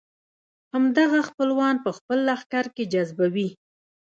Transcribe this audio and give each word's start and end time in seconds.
همدغه 0.73 1.19
خپلوان 1.29 1.75
په 1.85 1.89
خپل 1.97 2.17
لښکر 2.29 2.65
کې 2.75 2.83
جذبوي. 2.93 3.49